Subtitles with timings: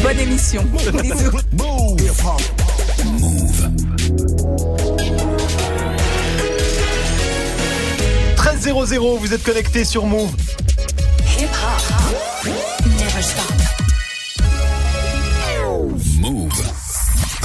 [0.00, 0.62] Bonne émission.
[1.02, 1.38] Bisous.
[1.52, 1.96] Move.
[8.36, 10.30] 13.00, vous êtes connectés sur Move.
[11.38, 12.52] Hip hop.
[12.98, 13.61] Never stop.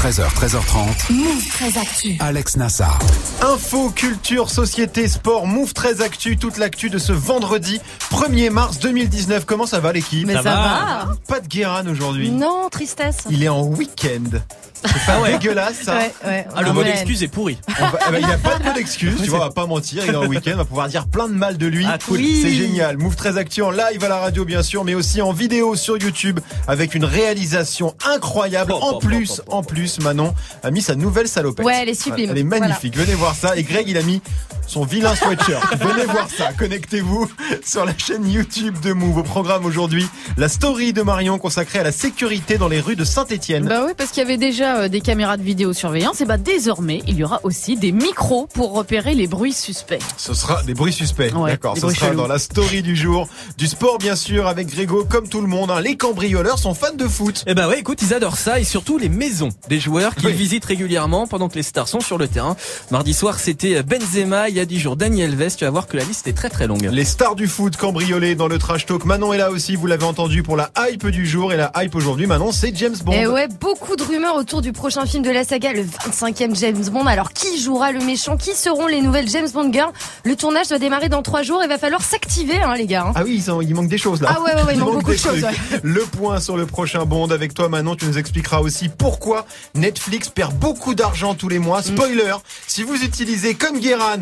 [0.08, 1.12] 13h, 13h30.
[1.12, 2.16] Move très actu.
[2.22, 2.98] Alex Nassar.
[3.42, 7.82] Info, culture, société, sport, Move très actu, toute l'actu de ce vendredi
[8.12, 9.44] 1er mars 2019.
[9.44, 10.26] Comment ça va l'équipe?
[10.26, 11.10] Mais ça, va.
[11.28, 12.32] Pas de Guéran aujourd'hui.
[12.32, 13.26] Non, tristesse.
[13.30, 14.38] Il est en week-end.
[14.84, 16.48] C'est pas dégueulasse ça Ouais, ouais.
[16.56, 16.86] Ah, le Ah, mot ouais.
[16.92, 17.58] d'excuse est pourri.
[17.68, 19.66] Va- eh ben, Il n'y a pas de bonne excuse, tu vois, on va pas
[19.66, 21.86] mentir, il est en week-end, on va pouvoir dire plein de mal de lui.
[21.88, 22.18] Ah, cool.
[22.18, 22.40] Oui.
[22.42, 22.98] C'est génial.
[22.98, 25.98] Move très actu en live à la radio bien sûr, mais aussi en vidéo sur
[25.98, 28.72] YouTube avec une réalisation incroyable.
[28.74, 31.66] En plus, en plus, Manon a mis sa nouvelle salopette.
[31.66, 32.30] Ouais, elle est sublime.
[32.32, 32.96] Elle est magnifique.
[32.98, 33.56] Venez voir ça.
[33.56, 34.22] Et Greg, il a mis
[34.68, 35.76] son vilain sweatshirt.
[35.80, 36.52] Venez voir ça.
[36.58, 37.30] Connectez-vous
[37.66, 39.18] sur la chaîne YouTube de Move.
[39.20, 40.06] Au programme aujourd'hui,
[40.38, 43.66] la story de Marion consacrée à la sécurité dans les rues de Saint-Etienne.
[43.68, 47.02] Bah oui, parce qu'il y avait déjà euh, des caméras de vidéosurveillance, et bah désormais,
[47.08, 50.00] il y aura aussi des micros pour repérer les bruits suspects.
[50.18, 51.34] Ce sera des bruits suspects.
[51.34, 51.76] Ouais, D'accord.
[51.78, 52.18] Ce sera chelous.
[52.18, 53.28] dans la story du jour.
[53.58, 55.72] Du sport, bien sûr, avec Grégo, comme tout le monde.
[55.72, 55.82] hein.
[55.82, 57.44] Les cambrioleurs sont fans de foot.
[57.48, 60.34] Eh ben ouais, écoute, ils adorent ça et surtout les maisons des joueurs qu'ils Oui.
[60.34, 62.56] visitent régulièrement pendant que les stars sont sur le terrain.
[62.92, 65.98] Mardi soir, c'était Benzema, il y a 10 jours Daniel Vest, tu vas voir que
[65.98, 66.90] la liste est très très longue.
[66.92, 69.06] Les stars du foot cambriolés dans le trash talk.
[69.06, 71.54] Manon est là aussi, vous l'avez entendu pour la hype du jour.
[71.54, 73.12] Et la hype aujourd'hui, Manon, c'est James Bond.
[73.14, 76.56] Et Eh ouais, beaucoup de rumeurs autour du prochain film de la saga, le 25e
[76.56, 77.06] James Bond.
[77.06, 78.38] Alors, qui jouera le méchant?
[78.38, 79.92] Qui seront les nouvelles James Bond girls?
[80.24, 81.62] Le tournage doit démarrer dans trois jours.
[81.64, 83.06] Il va falloir s'activer, hein, les gars.
[83.08, 83.14] hein.
[83.16, 84.36] Ah oui, ils ont- il manque des choses là.
[84.38, 85.46] Ah ouais, ouais, ouais, il manque beaucoup de choses.
[85.84, 89.46] Le point sur le prochain Bond avec toi Manon, tu nous expliqueras aussi pourquoi
[89.76, 91.82] Netflix perd beaucoup d'argent tous les mois.
[91.82, 92.34] Spoiler,
[92.68, 94.22] si vous utilisez comme Guéran,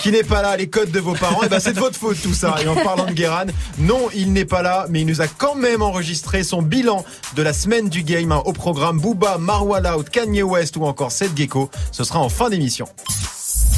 [0.00, 2.20] qui n'est pas là, les codes de vos parents, et ben c'est de votre faute
[2.22, 2.56] tout ça.
[2.62, 3.46] Et en parlant de Guéran,
[3.78, 7.04] non, il n'est pas là, mais il nous a quand même enregistré son bilan
[7.36, 11.36] de la semaine du game hein, au programme Booba, Marwa Kanye West ou encore Seth
[11.36, 11.70] Gecko.
[11.92, 12.86] Ce sera en fin d'émission.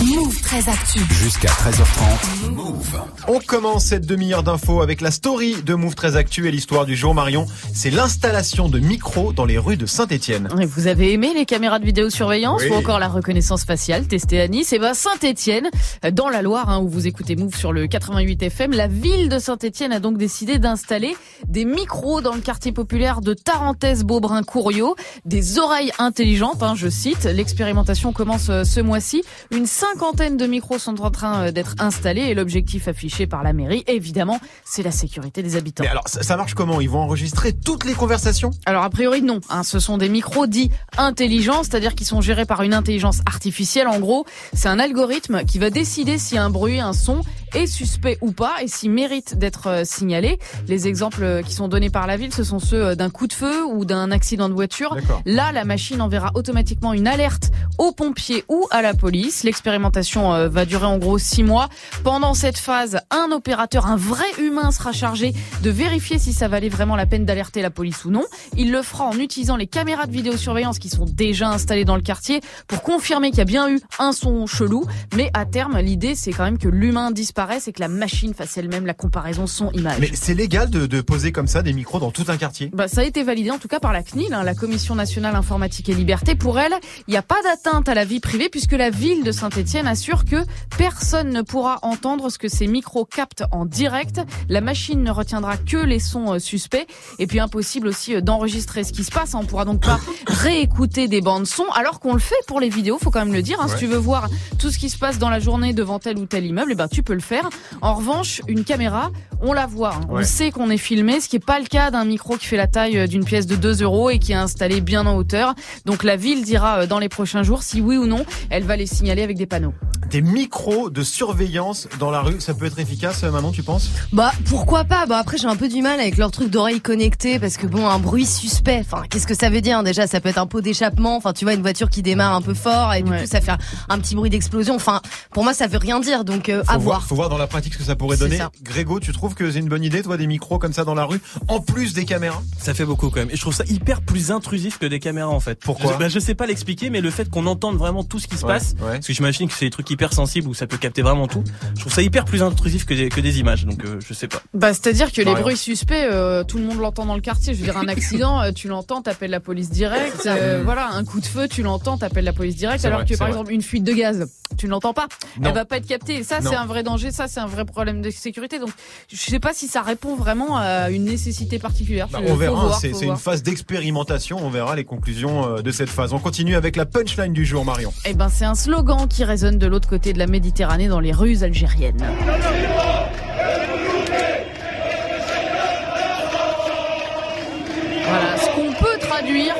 [0.04, 0.98] Move très actu.
[1.12, 2.50] Jusqu'à 13h30.
[2.50, 3.00] Move.
[3.28, 6.96] On commence cette demi-heure d'infos avec la story de Move très Actu et l'histoire du
[6.96, 7.46] jour Marion.
[7.72, 10.48] C'est l'installation de micros dans les rues de Saint-Étienne.
[10.60, 12.70] Et vous avez aimé les caméras de vidéosurveillance Oui.
[12.70, 14.72] ou encore la reconnaissance faciale testée à Nice?
[14.72, 15.68] Et ben Saint-Étienne,
[16.12, 19.38] dans la Loire, hein, où vous écoutez Move sur le 88 FM, la ville de
[19.38, 21.16] Saint-Étienne a donc décidé d'installer
[21.46, 24.96] des micros dans le quartier populaire de Tarentaise-Beaubrun-Couriot,
[25.26, 27.24] des oreilles intelligentes, hein, je cite.
[27.24, 29.22] L'expérimentation commence euh, ce mois-ci.
[29.52, 33.52] Une cinquantaine de micros sont en train euh, d'être installés et l'objectif affiché par la
[33.52, 35.82] mairie, évidemment, c'est la sécurité des habitants.
[35.82, 36.80] Mais alors, ça, marche comment?
[36.80, 38.50] Ils vont enregistrer toutes les conversations?
[38.64, 42.46] Alors a priori non, hein, ce sont des micros dits intelligents, c'est-à-dire qui sont gérés
[42.46, 43.86] par une intelligence artificielle.
[43.88, 47.22] En gros, c'est un algorithme qui va décider si un bruit, un son
[47.54, 50.38] est suspect ou pas et s'il mérite d'être euh, signalé.
[50.68, 53.32] Les exemples qui sont donnés par la ville, ce sont ceux euh, d'un coup de
[53.32, 54.96] feu ou d'un accident de voiture.
[55.26, 59.44] Là, la machine enverra automatiquement une alerte aux pompiers ou à la police.
[59.44, 61.68] L'expérimentation euh, va durer en gros six mois.
[62.04, 66.68] Pendant cette phase, un opérateur, un vrai humain sera chargé de vérifier si ça valait
[66.68, 68.24] vraiment la peine d'alerter la police ou non.
[68.56, 72.02] Il le fera en utilisant les caméras de vidéosurveillance qui sont déjà installées dans le
[72.02, 74.86] quartier pour confirmer qu'il y a bien eu un son chelou.
[75.16, 78.56] Mais à terme, l'idée, c'est quand même que l'humain disparaisse et que la machine fasse
[78.56, 79.98] elle-même la comparaison son-image.
[80.00, 82.70] Mais c'est légal de, de poser comme ça des micros dans tout un quartier?
[82.72, 85.34] Bah, ça a été validé en tout cas par la CNIL, hein, la Commission nationale
[85.34, 86.34] informatique et liberté.
[86.34, 86.74] Pour elle,
[87.08, 90.24] il n'y a pas d'atteinte à la vie privée puisque la ville de Saint-Etienne assure
[90.24, 90.36] que
[90.78, 94.20] personne ne pourra entendre ce que ces micros captent en direct.
[94.48, 96.86] La machine ne retiendra que les sons euh, suspects
[97.18, 99.34] et puis impossible aussi euh, d'enregistrer ce qui se passe.
[99.34, 99.40] hein.
[99.42, 102.98] On pourra donc pas réécouter des bandes son alors qu'on le fait pour les vidéos,
[103.00, 103.60] faut quand même le dire.
[103.60, 103.66] hein.
[103.66, 103.72] Ouais.
[103.72, 104.28] Si tu veux voir
[104.58, 106.88] tout ce qui se passe dans la journée devant tel ou tel immeuble, eh ben
[106.88, 107.31] tu peux le faire.
[107.80, 109.10] En revanche, une caméra,
[109.40, 109.94] on la voit.
[109.94, 110.00] hein.
[110.08, 112.56] On sait qu'on est filmé, ce qui n'est pas le cas d'un micro qui fait
[112.56, 115.54] la taille euh, d'une pièce de 2 euros et qui est installé bien en hauteur.
[115.84, 118.76] Donc la ville dira euh, dans les prochains jours si oui ou non elle va
[118.76, 119.74] les signaler avec des panneaux.
[120.12, 123.88] Des micros de surveillance dans la rue, ça peut être efficace Manon, tu penses?
[124.12, 125.06] Bah, pourquoi pas?
[125.06, 127.88] Bah, après, j'ai un peu du mal avec leur truc d'oreilles connectées parce que bon,
[127.88, 128.80] un bruit suspect.
[128.80, 129.82] Enfin, qu'est-ce que ça veut dire?
[129.82, 131.16] Déjà, ça peut être un pot d'échappement.
[131.16, 133.20] Enfin, tu vois, une voiture qui démarre un peu fort et du Ouais.
[133.22, 133.58] coup, ça fait un,
[133.88, 134.74] un petit bruit d'explosion.
[134.74, 135.00] Enfin,
[135.32, 136.24] pour moi, ça veut rien dire.
[136.26, 137.02] Donc, euh, à faut voir.
[137.06, 138.36] Faut voir dans la pratique ce que ça pourrait donner.
[138.36, 138.50] ça.
[138.62, 141.06] Grégo, tu trouves que c'est une bonne idée, toi, des micros comme ça dans la
[141.06, 142.42] rue, en plus des caméras?
[142.58, 143.30] Ça fait beaucoup quand même.
[143.30, 145.58] Et je trouve ça hyper plus intrusif que des caméras en fait.
[145.64, 145.94] Pourquoi?
[145.94, 148.36] Je, bah, je sais pas l'expliquer, mais le fait qu'on entende vraiment tout ce qui
[148.36, 148.92] se Ouais, passe, ouais.
[148.94, 151.44] parce que j'imagine que c'est des trucs hyper sensibles où ça peut capter vraiment tout.
[151.76, 154.28] Je trouve ça hyper plus intrusif que des, que des images, donc euh, je sais
[154.28, 154.42] pas.
[154.54, 157.54] Bah, c'est-à-dire que les bruits suspects, euh, tout le monde l'entend dans le quartier.
[157.54, 160.26] Je veux dire, un accident, euh, tu l'entends, t'appelles la police directe.
[160.26, 162.80] Euh, voilà, un coup de feu, tu l'entends, t'appelles la police directe.
[162.80, 163.36] C'est Alors vrai, que par vrai.
[163.36, 164.26] exemple, une fuite de gaz,
[164.56, 165.08] tu ne l'entends pas.
[165.40, 165.48] Non.
[165.48, 166.16] Elle va pas être captée.
[166.16, 168.58] Et ça, c'est un vrai danger ça, c'est un vrai problème de sécurité.
[168.58, 168.70] Donc,
[169.10, 172.08] je sais pas si ça répond vraiment à une nécessité particulière.
[172.08, 176.12] Bah, on verra, voir, c'est une phase d'expérimentation, on verra les conclusions de cette phase.
[176.12, 177.92] On continue avec la punchline du jour, Marion.
[178.04, 181.12] Eh ben, c'est un slogan qui résonne de l'autre côté de la Méditerranée dans les
[181.12, 182.02] rues algériennes.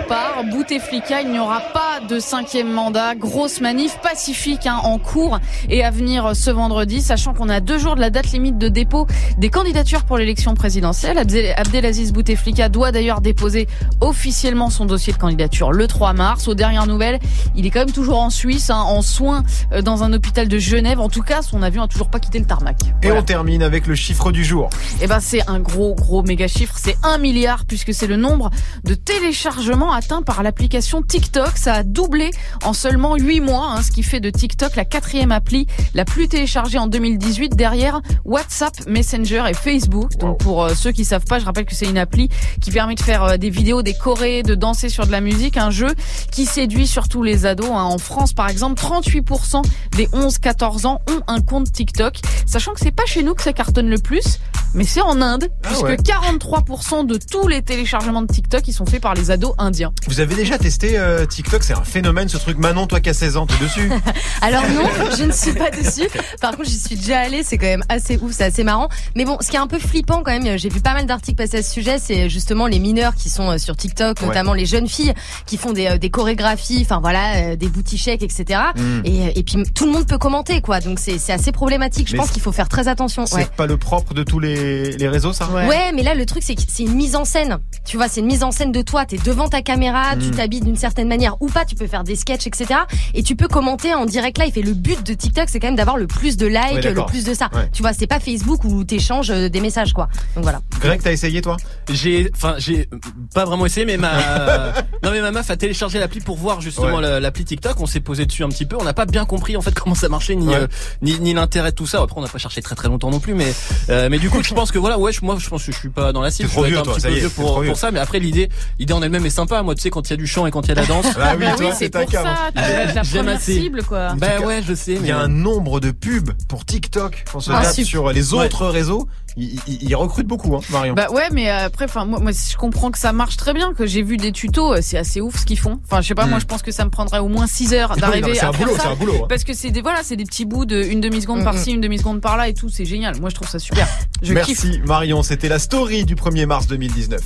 [0.09, 5.39] Par Bouteflika, il n'y aura pas de cinquième mandat, grosse manif pacifique hein, en cours
[5.71, 8.69] et à venir ce vendredi, sachant qu'on a deux jours de la date limite de
[8.69, 9.07] dépôt
[9.39, 11.17] des candidatures pour l'élection présidentielle.
[11.17, 13.67] Abdel- Abdelaziz Bouteflika doit d'ailleurs déposer
[14.03, 16.49] officiellement son dossier de candidature le 3 mars.
[16.49, 17.19] Aux dernières nouvelles,
[17.57, 19.43] il est quand même toujours en Suisse, hein, en soins
[19.73, 21.01] euh, dans un hôpital de Genève.
[21.01, 22.77] En tout cas, son avion a toujours pas quitté le tarmac.
[23.03, 23.21] Et Voilà.
[23.21, 24.69] on termine avec le chiffre du jour.
[25.01, 28.51] Eh ben c'est un gros gros méga chiffre, c'est un milliard puisque c'est le nombre
[28.85, 31.53] de téléchargements atteints par l'application TikTok.
[31.56, 32.31] Ça a doublé
[32.64, 36.26] en seulement 8 mois, hein, ce qui fait de TikTok la quatrième appli la plus
[36.29, 40.17] téléchargée en 2018 derrière WhatsApp, Messenger et Facebook.
[40.19, 42.29] Donc pour euh, ceux qui savent pas, je rappelle que c'est une appli
[42.61, 45.56] qui permet de faire euh, des vidéos, des chorés, de danser sur de la musique,
[45.56, 45.88] un jeu
[46.32, 47.70] qui séduit surtout les ados.
[47.70, 47.82] hein.
[47.85, 49.62] En France par exemple, 38%
[49.97, 52.17] des 11-14 ans ont un compte TikTok,
[52.47, 54.38] sachant que c'est pas chez nous que ça cartonne le plus,
[54.75, 55.97] mais c'est en Inde, Ah puisque ouais.
[55.97, 59.93] 43% de tous les téléchargements de TikTok ils sont faits par les ados indiens.
[60.08, 62.58] Vous avez déjà testé euh, TikTok C'est un phénomène ce truc.
[62.58, 63.90] Manon, toi qui as 16 ans, t'es dessus
[64.43, 66.08] Alors non, je ne suis pas dessus.
[66.40, 68.88] Par contre, j'y suis déjà allée, c'est quand même assez ouf, c'est assez marrant.
[69.14, 71.37] Mais bon, ce qui est un peu flippant quand même, j'ai vu pas mal d'articles
[71.37, 74.26] passer à ce sujet, c'est justement les mineurs qui sont euh, sur TikTok, Ouais.
[74.26, 75.14] notamment les jeunes filles
[75.46, 78.60] qui font des, euh, des chorégraphies, enfin voilà, des boutichèques, etc.
[78.76, 79.00] Mm.
[79.04, 80.81] Et, et puis tout le monde peut commenter, quoi.
[80.81, 82.08] Donc c'est assez problématique.
[82.08, 83.26] Je Mais pense qu'il faut faire très attention.
[83.26, 83.49] C'est Ouais.
[83.56, 85.49] pas le propre de tous les, les réseaux, ça?
[85.50, 85.93] Ouais.
[85.94, 87.58] mais là le truc c'est que c'est une mise en scène.
[87.87, 89.04] Tu vois, c'est une mise en scène de toi.
[89.06, 90.31] T'es devant ta caméra, tu Mm.
[90.33, 91.65] t'habilles d'une certaine manière ou pas.
[91.65, 92.81] Tu peux faire des sketchs, etc.
[93.15, 94.56] Et tu peux commenter en direct live.
[94.56, 97.06] Et le but de TikTok, c'est quand même d'avoir le plus de likes, le d'accord.
[97.06, 97.49] plus de ça.
[97.55, 97.69] Ouais.
[97.73, 100.09] Tu vois, c'est pas Facebook où t'échanges euh, des messages, quoi.
[100.35, 100.61] Donc voilà.
[100.81, 101.56] Greg, t'as essayé toi?
[101.91, 102.89] J'ai, enfin, j'ai
[103.35, 104.12] pas vraiment essayé, mais ma,
[105.03, 107.03] non mais ma meuf a téléchargé l'appli pour voir justement Ouais.
[107.03, 107.81] la- l'appli TikTok.
[107.81, 108.77] On s'est posé dessus un petit peu.
[108.81, 110.55] On n'a pas bien compris en fait comment ça marchait ni Ouais.
[110.56, 110.67] euh,
[111.03, 112.00] ni, ni l'intérêt de tout ça.
[112.03, 113.53] Après, on n'a pas cherché très très longtemps non plus, mais
[113.88, 115.79] euh, mais du coup, je pense que voilà, ouais, je- moi, je pense que je
[115.79, 116.49] suis pas dans la cible.
[116.55, 118.49] Je vieux, un toi, petit peu vieux pour, pour ça, mais après l'idée,
[118.79, 119.62] l'idée en elle-même est sympa.
[119.62, 120.87] Moi, tu sais, quand il y a du chant et quand il y a la
[120.87, 121.06] danse.
[121.20, 122.26] Ah oui, Bah toi, oui, c'est ta pour cave.
[122.55, 123.55] la J'aime assez.
[123.61, 124.14] cible quoi.
[124.14, 124.94] bah ouais, je sais.
[124.94, 127.87] Il y a un nombre de pubs pour TikTok qu'on se Ah, tape super.
[127.88, 129.08] sur les autres réseaux.
[129.38, 130.93] Ils, recrutent beaucoup, hein, Marion.
[130.93, 133.73] Bah ouais, mais euh, après, enfin moi, moi, je comprends que ça marche très bien,
[133.73, 135.81] que j'ai vu des tutos, euh, c'est assez ouf ce qu'ils font.
[135.87, 136.31] Enfin, je sais pas, Mm.
[136.31, 138.61] moi je pense que ça me prendrait au moins 6 heures d'arriver à un faire
[138.67, 138.82] boulot, ça.
[138.82, 139.14] c'est un boulot.
[139.23, 139.26] hein.
[139.31, 141.70] Parce que c'est des voilà, c'est des petits bouts de une demi seconde Mm, par-ci,
[141.73, 143.19] une demi seconde par-là et tout, c'est génial.
[143.23, 143.88] Moi je trouve ça super.
[144.23, 144.64] Je kiffe.
[144.64, 147.20] Merci Marion, c'était la story du 1er mars 2019.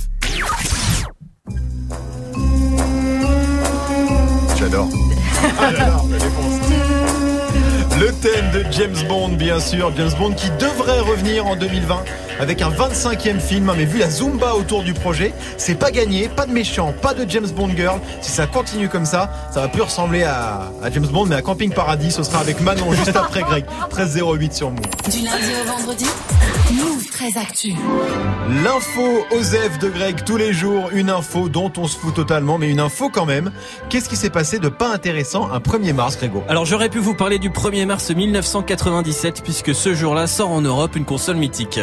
[4.69, 4.89] J'adore.
[5.61, 6.53] Ah, j'adore la réponse.
[8.01, 9.93] Le thème de James Bond, bien sûr.
[9.95, 12.03] James Bond qui devrait revenir en 2020
[12.41, 13.71] avec un 25e film.
[13.77, 17.25] Mais vu la Zumba autour du projet, c'est pas gagné, pas de méchant, pas de
[17.29, 18.01] James Bond girl.
[18.19, 21.41] Si ça continue comme ça, ça va plus ressembler à, à James Bond, mais à
[21.41, 22.11] Camping Paradis.
[22.11, 23.63] Ce sera avec Manon juste après Greg.
[23.95, 24.81] 1308 sur Move.
[25.09, 26.05] Du lundi au vendredi,
[26.73, 27.75] Move très actu.
[28.61, 32.69] L'info Osef de Greg tous les jours, une info dont on se fout totalement, mais
[32.69, 33.51] une info quand même.
[33.89, 36.43] Qu'est-ce qui s'est passé de pas intéressant un 1er mars, Grégo?
[36.49, 40.97] Alors j'aurais pu vous parler du 1er mars 1997 puisque ce jour-là sort en Europe
[40.97, 41.79] une console mythique.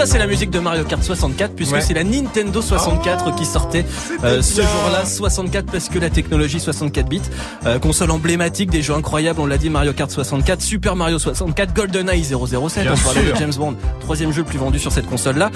[0.00, 1.80] Ça c'est la musique de Mario Kart 64 puisque Ouais.
[1.82, 3.84] c'est la Nintendo 64 qui sortait
[4.24, 7.20] euh, ce jour-là 64 parce que la technologie 64 bits
[7.66, 11.74] euh, console emblématique des jeux incroyables on l'a dit Mario Kart 64 Super Mario 64
[11.74, 12.34] GoldenEye 007
[12.82, 15.50] Bien on parlait de James Bond troisième jeu le plus vendu sur cette console là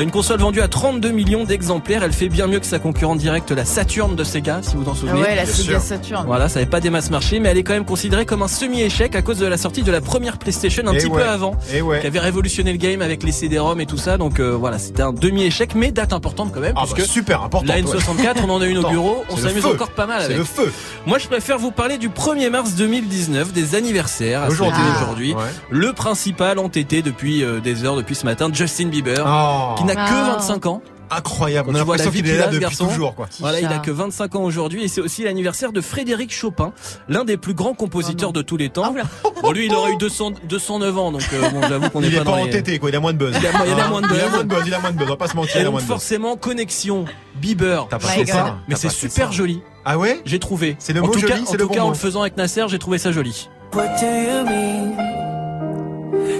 [0.00, 3.50] une console vendue à 32 millions d'exemplaires elle fait bien mieux que sa concurrente directe
[3.50, 5.82] la Saturn de Sega si vous en Ah souvenez ouais, la Bien Sega sûr.
[5.82, 6.24] Saturn.
[6.26, 8.48] voilà, ça n'avait pas des masses marché, mais elle est quand même considérée comme un
[8.48, 11.20] semi-échec à cause de la sortie de la première PlayStation un Eh petit ouais.
[11.22, 12.00] peu avant, Et ouais.
[12.00, 14.16] qui avait révolutionné le game avec les CD-ROM et tout ça.
[14.18, 17.42] Donc euh, voilà, c'était un demi-échec, mais date importante quand même, Ah puisque bah, super
[17.42, 17.66] important.
[17.66, 17.82] la ouais.
[17.82, 20.38] N64, on en a une au bureau, on s'amuse encore pas mal C'est avec.
[20.38, 20.72] le feu.
[21.06, 25.34] Moi, je préfère vous parler du 1er mars 2019, des anniversaires à Aujourd'hui.
[25.34, 25.42] Ouais.
[25.70, 29.94] Le principal entêté depuis euh, des heures, depuis ce matin, Justin Bieber, Oh, qui n'a
[29.94, 30.34] que Ah.
[30.38, 30.82] 25 ans.
[31.10, 31.70] Incroyable.
[31.70, 32.86] On Quand a tu vois l'impression qu'il est là a, depuis garçon.
[32.86, 33.28] toujours, quoi.
[33.40, 36.72] Voilà, il a que 25 ans aujourd'hui et c'est aussi l'anniversaire de Frédéric Chopin,
[37.08, 38.94] l'un des plus grands compositeurs de tous les temps.
[39.42, 42.10] Bon, lui, il aurait eu 200, 209 ans, donc euh, bon, j'avoue qu'on n'est est
[42.12, 42.42] pas pas dans les...
[42.42, 42.90] entêté, quoi.
[42.90, 43.36] Il a moins de buzz.
[43.40, 44.32] Il a- il a moins de Il a buzz.
[44.32, 44.62] moins de buzz.
[44.66, 45.06] Il a moins de buzz.
[45.06, 45.56] On va pas se mentir.
[45.56, 45.94] Et Il a donc moins de buzz.
[45.96, 47.04] forcément, connexion
[47.36, 48.26] Bieber, T'as pas God.
[48.26, 48.56] ça.
[48.66, 49.32] mais T'as c'est super ça.
[49.32, 49.60] joli.
[49.84, 50.20] Ah ouais?
[50.24, 50.76] J'ai trouvé.
[50.78, 52.36] C'est le en mot tout joli, cas, en le tout cas, en le faisant avec
[52.36, 53.48] Nasser, j'ai trouvé ça joli.
[53.74, 54.94] What do you mean?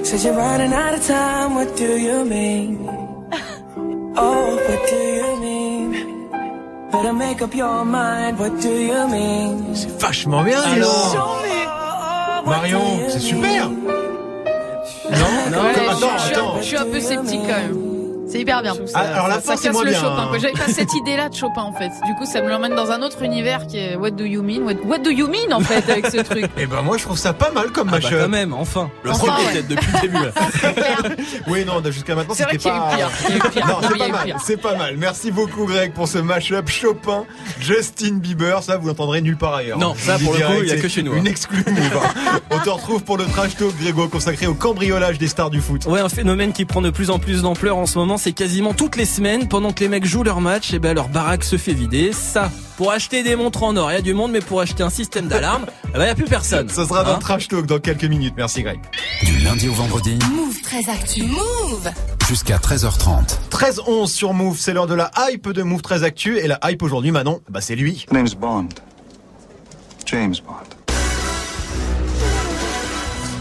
[0.04, 2.78] Said you're running out of time, what do you mean?
[4.20, 6.30] Oh, what do you mean?
[6.90, 9.74] Better make up your mind, what do you mean?
[9.74, 10.60] C'est vachement bien.
[10.74, 12.46] dis donc.
[12.46, 13.68] Marion, c'est super.
[13.68, 13.76] Non,
[15.50, 16.54] non, Ouais, attends, je, suis- attends.
[16.58, 17.87] je suis un peu sceptique quand même.
[18.30, 18.74] C'est hyper bien.
[18.74, 20.16] Ça- Ah, alors la ça- fin, ça c'est casse moins le bien, Chopin.
[20.22, 20.26] hein.
[20.28, 20.38] quoi.
[20.38, 21.90] J'avais pas cette idée-là de Chopin en fait.
[22.06, 24.62] Du coup, ça me l'emmène dans un autre univers qui est What do you mean?
[24.62, 26.46] What, what do you mean en fait avec ce truc?
[26.58, 28.18] Eh ben moi je trouve ça pas mal comme Ah bah mashup.
[28.20, 28.90] quand même, enfin.
[29.02, 29.52] Le Enfin, premier ouais.
[29.52, 30.14] peut-être depuis le début.
[30.24, 30.30] là.
[31.46, 32.90] Oui non, jusqu'à maintenant c'était pas.
[32.92, 34.36] c'est pas mal, pire.
[34.44, 34.96] c'est pas mal.
[34.98, 37.24] Merci beaucoup Greg pour ce mashup Chopin,
[37.60, 38.62] Justin Bieber.
[38.62, 39.78] Ça vous l'entendrez nulle part ailleurs.
[39.78, 41.16] Non, ça, vous pour le coup, il y a que chez nous, hein.
[41.18, 42.38] Une exclue hein.
[42.50, 45.86] On te retrouve pour le trash talk Grégo consacré au cambriolage des stars du foot.
[45.86, 48.74] Ouais, un phénomène qui prend de plus en plus d'ampleur en ce moment, c'est quasiment
[48.74, 51.56] toutes les semaines, pendant que les mecs jouent leur match, et ben leur baraque se
[51.56, 52.12] fait vider.
[52.12, 54.82] Ça, pour acheter des montres en or, il y a du monde, mais pour acheter
[54.82, 56.68] un système d'alarme, eh ben, il y a plus personne.
[56.68, 58.34] Ça sera Hein trash talk dans quelques minutes.
[58.36, 58.80] Merci Greg.
[59.22, 61.22] Du lundi au vendredi Move très actu.
[61.24, 61.90] Move
[62.28, 63.38] jusqu'à 13h30.
[63.50, 66.38] 13-11 sur Move, c'est l'heure de la hype de Move très actu.
[66.38, 68.04] Et la hype aujourd'hui, Manon, bah c'est lui.
[68.12, 68.68] name's Bond.
[70.06, 70.77] James Bond.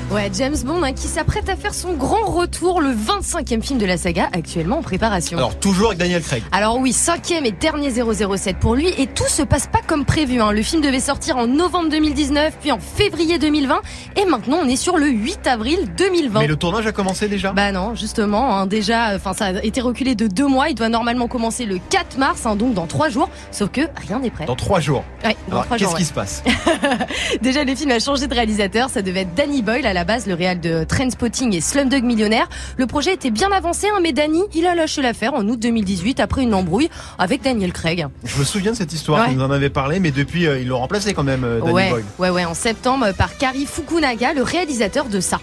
[0.09, 3.85] Ouais, James Bond hein, qui s'apprête à faire son grand retour, le 25e film de
[3.85, 5.37] la saga, actuellement en préparation.
[5.37, 6.43] Alors toujours avec Daniel Craig.
[6.53, 10.39] Alors oui, cinquième et dernier 007 pour lui, et tout se passe pas comme prévu.
[10.39, 10.53] hein.
[10.53, 13.81] Le film devait sortir en novembre 2019, puis en février 2020,
[14.15, 16.39] et maintenant on est sur le 8 avril 2020.
[16.39, 17.51] Mais le tournage a commencé déjà?
[17.51, 20.69] Bah non, justement, hein, déjà, enfin ça a été reculé de deux mois.
[20.69, 23.29] Il doit normalement commencer le 4 mars, donc dans trois jours.
[23.51, 24.45] Sauf que rien n'est prêt.
[24.45, 25.03] Dans trois jours.
[25.25, 26.43] Ouais, dans Alors trois qu'est-ce qui se passe?
[27.41, 28.89] Déjà, le film a changé de réalisateur.
[28.89, 32.47] Ça devait être Danny Boyle à la base, le réal de Trainspotting et Slumdog Millionnaire.
[32.77, 36.19] Le projet était bien avancé, hein, mais Danny, il a lâché l'affaire en août 2018
[36.19, 36.89] après une embrouille
[37.19, 38.07] avec Daniel Craig.
[38.23, 39.33] Je me souviens de cette histoire, Ouais.
[39.33, 41.89] vous en avez parlé, mais depuis euh, ils l'ont remplacé quand même, euh, Danny ouais,
[41.89, 42.03] Boyle.
[42.19, 45.39] ouais, ouais, en septembre par Kari Fukunaga, le réalisateur de ça.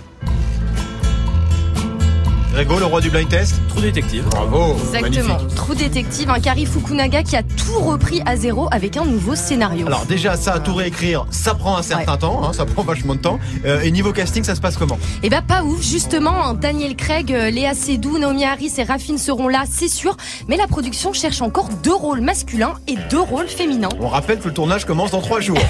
[2.54, 4.22] Grégo, le roi du blind test Trou détective.
[4.30, 5.34] Bravo Exactement.
[5.34, 5.54] magnifique.
[5.56, 9.88] Trou détective, un Kari Fukunaga qui a tout repris à zéro avec un nouveau scénario.
[9.88, 13.16] Alors déjà, ça à tout réécrire, ça prend un certain temps, hein, ça prend vachement
[13.16, 13.40] de temps.
[13.64, 15.00] Euh, et niveau casting, ça se passe comment?
[15.24, 19.18] Eh ben pas ouf, justement, hein, Daniel Craig, euh, Léa Seydoux, Naomi Harris et Raffine
[19.18, 23.48] seront là, c'est sûr, mais la production cherche encore deux rôles masculins et deux rôles
[23.48, 23.88] féminins.
[23.98, 25.58] On rappelle que le tournage commence dans trois jours.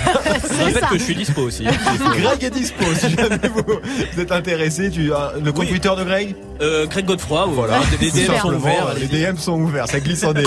[0.58, 1.64] Je rappelle que je suis dispo aussi.
[2.18, 3.62] Greg est dispo, si jamais vous,
[4.12, 4.90] vous êtes intéressé.
[4.90, 5.70] Tu, euh, le compte Oui.
[5.70, 6.34] Twitter de Greg?
[6.60, 7.80] Euh, Greg Godefroy, voilà.
[8.00, 8.94] Les DM sont ouverts.
[8.98, 9.06] Les.
[9.06, 10.42] DM sont ouverts, ça glisse en DM.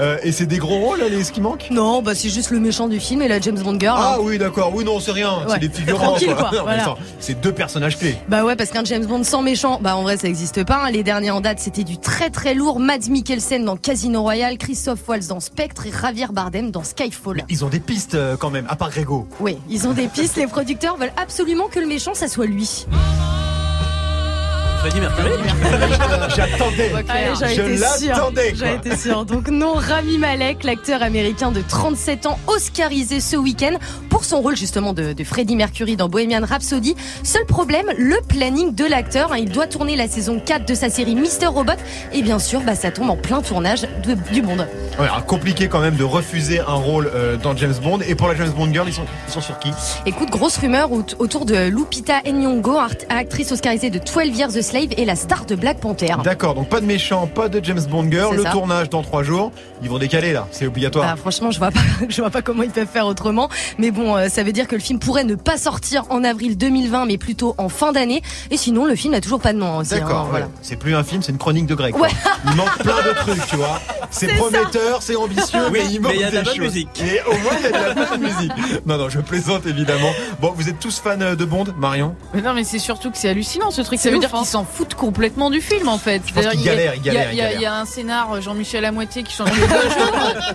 [0.00, 1.68] Euh, et c'est des gros rôles, là, les, ce qui manque?
[1.70, 3.96] Non, bah c'est juste le méchant du film et la James Bond girl.
[3.96, 4.14] hein.
[4.16, 4.72] Ah oui, d'accord.
[4.74, 5.30] Oui, non, c'est rien.
[5.38, 5.44] Ouais.
[5.54, 6.16] C'est des figurants.
[6.18, 6.96] Quoi, voilà.
[7.20, 8.16] C'est deux personnages clés.
[8.28, 10.84] Bah ouais, parce qu'un James Bond sans méchant, bah en vrai ça existe pas.
[10.86, 10.90] hein.
[10.90, 12.80] Les derniers en date, c'était du très très lourd.
[12.80, 17.44] Mads Mikkelsen dans Casino Royale, Christophe Waltz dans Spectre et Javier Bardem dans Skyfall.
[17.48, 19.28] Ils ont des pistes euh, quand même, à part Grégo.
[19.40, 20.36] Oui, ils ont des pistes.
[20.36, 22.86] Les producteurs veulent absolument que le méchant, ça soit lui.
[24.84, 25.30] Freddie Mercury.
[26.36, 26.92] J'attendais.
[27.54, 28.54] Je l'attendais.
[28.54, 29.24] J'en étais sûre.
[29.24, 33.78] Donc non, Rami Malek, l'acteur américain de 37 ans, oscarisé ce week-end
[34.10, 36.96] pour son rôle justement de, de Freddie Mercury dans Bohemian Rhapsody.
[37.22, 39.32] Seul problème, le planning de l'acteur.
[39.32, 39.38] hein.
[39.38, 41.72] Il doit tourner la saison 4 de sa série Mister Robot
[42.12, 44.58] et bien sûr, bah, ça tombe en plein tournage de- du Bond.
[44.58, 44.66] Ouais,
[45.06, 48.00] alors, compliqué quand même de refuser un rôle euh, dans James Bond.
[48.06, 49.70] Et pour la James Bond Girl, ils sont, ils sont sur qui?
[50.04, 52.76] Écoute, grosse rumeur aut- autour de Lupita Nyong'o,
[53.08, 56.16] actrice oscarisée de 12 Years a Slave et la star de Black Panther.
[56.24, 58.34] D'accord, donc pas de méchant, pas de James Bond Girl.
[58.34, 58.50] Le ça.
[58.50, 59.52] tournage dans trois jours.
[59.82, 61.06] Ils vont décaler là, c'est obligatoire.
[61.06, 61.78] Bah, franchement, je vois pas,
[62.08, 63.48] je vois pas comment ils peuvent faire autrement.
[63.78, 66.58] Mais bon, euh, ça veut dire que le film pourrait ne pas sortir en avril
[66.58, 68.20] 2020, mais plutôt en fin d'année.
[68.50, 69.78] Et sinon, le film n'a toujours pas de nom.
[69.78, 70.46] aussi, hein, D'accord, voilà.
[70.46, 70.52] ouais.
[70.60, 71.96] c'est plus un film, c'est une chronique de Greg.
[71.96, 72.08] Ouais.
[72.50, 73.80] Il manque plein de trucs, tu vois.
[74.10, 76.42] C'est prometteur, c'est ambitieux, Oui, mais il manque mais il y a de des la
[76.44, 76.88] bonne musique.
[77.00, 78.52] Et au moins, il y a de la bonne musique.
[78.86, 80.10] Non, non, je plaisante évidemment.
[80.40, 82.14] Bon, vous êtes tous fans euh, de Bond, Marion?
[82.32, 83.98] Mais non, mais c'est surtout que c'est hallucinant ce truc.
[83.98, 84.38] C'est Ça veut ouf, dire hein.
[84.38, 86.22] qu'ils s'en foutent complètement du film en fait.
[86.34, 88.92] il y ils il y galèrent, Il y, a- y un scénar euh, Jean-Michel à
[88.92, 90.12] moitié qui change les deux jours.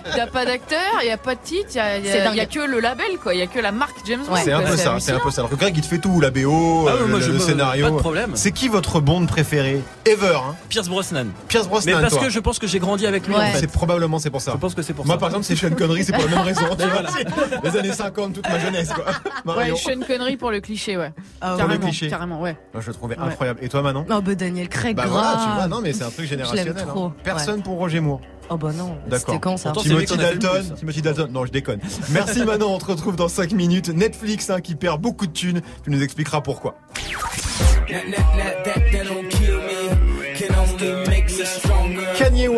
[0.08, 1.98] Il n'y a pas d'acteur, il n'y a pas de titre, il y a,
[2.34, 3.34] y y que le label quoi.
[3.34, 4.34] Il y a que la marque James Bond.
[4.34, 4.42] Ouais.
[4.44, 5.42] C'est un peu ça, c'est un peu ça.
[5.42, 7.34] Alors que Greg, il te fait tout, la BO, Ah, euh, moi, le, je le
[7.36, 7.86] me- scénario.
[7.86, 8.32] Pas de problème.
[8.36, 11.28] C'est qui votre Bond préféré Ever, hein Pierce Brosnan.
[11.48, 12.24] Pierce Mais Brosnan, parce toi.
[12.24, 13.42] que je pense que j'ai grandi avec lui Ouais.
[13.42, 13.60] en fait.
[13.60, 14.52] C'est probablement c'est pour ça.
[14.54, 15.20] Je pense que c'est pour Moi, ça.
[15.20, 16.62] par exemple, c'est Sean Connery, c'est pour la même raison.
[17.64, 19.06] Les années 50, toute ma jeunesse, quoi.
[19.06, 19.12] Ouais,
[19.46, 19.76] Marion.
[19.76, 21.12] Sean Connery pour le cliché, ouais.
[21.42, 21.58] Ah, ouais.
[21.60, 22.10] Pour le carrément, cliché.
[22.10, 22.56] carrément, ouais.
[22.74, 23.60] Moi, je le trouvais incroyable.
[23.62, 25.14] Et toi, Manon Oh, bah, Daniel Craig, Bah grave.
[25.14, 26.74] voilà, tu vois, non mais c'est un truc générationnel.
[26.88, 27.14] Trop, hein.
[27.24, 28.22] Personne pour Roger Moore.
[28.52, 28.98] Oh, bah non.
[29.08, 29.28] D'accord.
[29.28, 30.64] C'était quand ça Timothy Dalton.
[30.76, 31.30] Timothy Dalton.
[31.32, 31.80] Non, je déconne.
[32.10, 33.90] Merci Manon, on te retrouve dans 5 minutes.
[33.90, 35.62] Netflix hein, qui perd beaucoup de thunes.
[35.84, 36.76] Tu nous expliqueras pourquoi.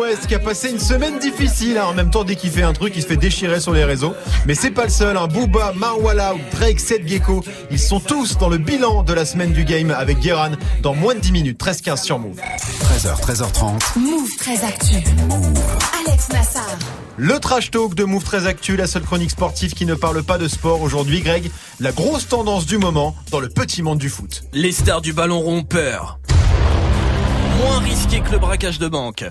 [0.02, 1.78] West qui a passé une semaine difficile.
[1.78, 1.84] hein.
[1.86, 4.14] En même temps, dès qu'il fait un truc, il se fait déchirer sur les réseaux.
[4.46, 5.16] Mais c'est pas le seul.
[5.16, 5.28] Hein.
[5.28, 9.64] Booba, Marwala, Drake, Seth Gecko, ils sont tous dans le bilan de la semaine du
[9.64, 10.50] game avec Guéran
[10.82, 11.60] dans moins de 10 minutes.
[11.62, 12.36] 13-15 sur Move.
[12.38, 13.98] 13h, 13h30.
[13.98, 14.94] Move très actu.
[16.06, 16.66] Alex Nassar.
[17.16, 20.38] Le trash talk de Move très Actu, la seule chronique sportive qui ne parle pas
[20.38, 21.20] de sport aujourd'hui.
[21.20, 24.42] Greg, la grosse tendance du moment dans le petit monde du foot.
[24.52, 26.18] Les stars du ballon rond ont peur.
[27.58, 29.24] Moins risqué que le braquage de banque.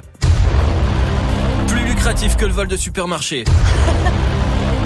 [2.01, 3.43] Lucratif que le vol de supermarché.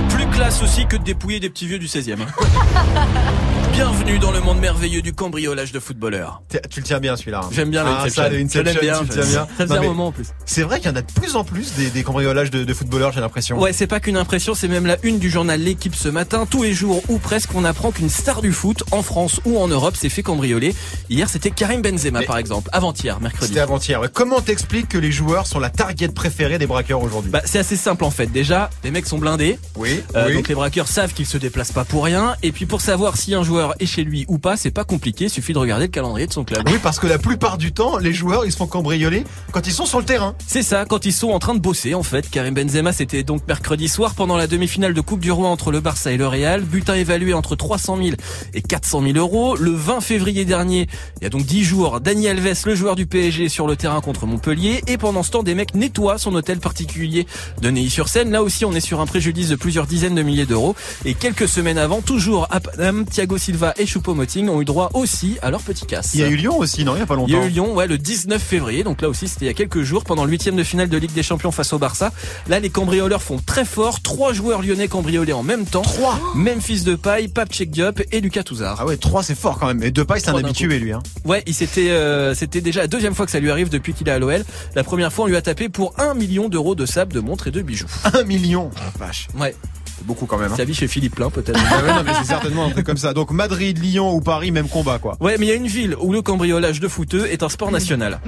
[0.10, 2.18] Plus classe aussi que de dépouiller des petits vieux du 16e.
[3.76, 6.42] Bienvenue dans le monde merveilleux du cambriolage de footballeurs.
[6.70, 7.42] Tu le tiens bien celui-là.
[7.44, 7.50] hein.
[7.52, 9.00] J'aime bien Ah, ça, l'Inception, Je bien.
[9.00, 9.48] tu le tiens bien.
[9.58, 10.28] Ça faisait Non, un moment en plus.
[10.46, 12.74] C'est vrai qu'il y en a de plus en plus des, des cambriolages de, de
[12.74, 13.60] footballeurs, j'ai l'impression.
[13.60, 16.46] Ouais, c'est pas qu'une impression, c'est même la une du journal L'équipe ce matin.
[16.50, 19.68] Tous les jours ou presque, on apprend qu'une star du foot, en France ou en
[19.68, 20.74] Europe, s'est fait cambrioler.
[21.10, 22.70] Hier, c'était Karim Benzema, Mais- par exemple.
[22.72, 23.48] Avant-hier, mercredi.
[23.48, 24.00] C'était avant-hier.
[24.14, 27.30] Comment t'expliques que les joueurs sont la target préférée des braqueurs aujourd'hui?
[27.32, 28.28] Bah, c'est assez simple en fait.
[28.28, 29.60] Déjà, les mecs sont blindés.
[29.76, 30.36] Oui, Euh, oui.
[30.36, 32.38] Donc les braqueurs savent qu'ils se déplacent pas pour rien.
[32.42, 35.26] Et puis pour savoir si un joueur est chez lui ou pas, c'est pas compliqué.
[35.26, 36.64] Il suffit de regarder le calendrier de son club.
[36.68, 39.74] Oui, parce que la plupart du temps, les joueurs, ils se font cambrioler quand ils
[39.74, 40.36] sont sur le terrain.
[40.48, 42.30] C'est ça, quand ils sont en train de bosser en fait.
[42.30, 45.80] Karim Benzema, c'était donc mercredi soir pendant la demi-finale de Coupe du Roi entre le
[45.80, 46.62] Barça et le Real.
[46.62, 48.10] Butin évalué entre 300 000
[48.54, 49.56] et 400 000 euros.
[49.56, 50.88] Le 20 février dernier,
[51.20, 54.02] il y a donc 10 jours, Dani Alves, le joueur du PSG, sur le terrain
[54.02, 54.84] contre Montpellier.
[54.88, 57.26] Et pendant ce temps, des mecs nettoient son hôtel particulier
[57.62, 58.32] de Neuilly-sur-Seine.
[58.32, 60.76] Là aussi, on est sur un préjudice de plusieurs dizaines de milliers d'euros.
[61.06, 65.38] Et quelques semaines avant, toujours à Paname, Thiago Silva et Choupo-Moting ont eu droit aussi
[65.42, 66.12] à leur petit casse.
[66.14, 67.28] Il y a eu Lyon aussi, non Il y a pas longtemps.
[67.28, 68.84] Il y a eu Lyon, ouais, le 19 février.
[68.84, 70.98] Donc là aussi, c'était il y a quelques jours, pendant le huitième de finale de
[70.98, 72.12] Ligue des Champions face au Barça.
[72.48, 74.02] Là, les cambrioleurs font très fort.
[74.02, 75.82] Trois joueurs lyonnais cambriolés en même temps.
[75.82, 78.78] Trois Même fils de paille, Pape Cheikh Diop et Lucas Touzard.
[78.80, 79.84] Ah ouais, 3 c'est fort quand même.
[79.84, 80.92] Et Depay, c'est un Trois habitué lui.
[80.92, 81.02] Hein.
[81.24, 84.08] Ouais, il s'était, euh, c'était déjà la deuxième fois que ça lui arrive depuis qu'il
[84.08, 84.44] est à l'OL.
[84.76, 87.48] La première fois, on lui a tapé pour un million d'euros de sable, de montres
[87.48, 87.88] et de bijoux.
[88.14, 88.70] 1 million.
[88.76, 89.56] Oh, vache, Ouais,
[90.04, 90.52] beaucoup quand même.
[90.52, 90.56] Hein.
[90.58, 91.60] sa vie chez Philippe Plein peut-être.
[91.72, 93.14] Ah ouais, non, mais c'est certainement un truc comme ça.
[93.14, 95.18] Donc Madrid, Lyon ou Paris, même combat quoi.
[95.20, 97.72] Ouais, mais il y a une ville où le cambriolage de footeux est un sport
[97.72, 98.20] national.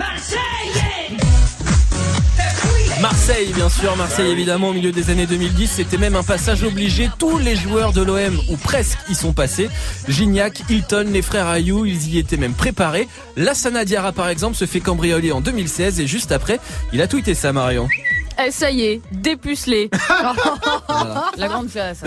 [3.02, 7.10] Marseille, bien sûr, Marseille évidemment au milieu des années 2010, c'était même un passage obligé.
[7.20, 9.70] Tous les joueurs de l'OM, ou presque, y sont passés.
[10.08, 13.08] Gignac, Hilton, les frères Ayou, ils y étaient même préparés.
[13.36, 16.60] Lassana Diarra par exemple se fait cambrioler en 2016 et juste après,
[16.92, 17.88] il a tweeté ça Marion.
[18.46, 19.89] Eh, ça y est, dépucelé.
[21.38, 22.01] La grande classe.